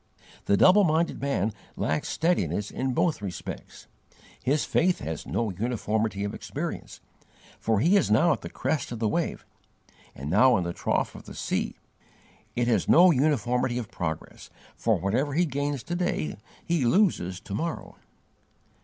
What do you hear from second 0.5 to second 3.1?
double minded man lacks steadiness in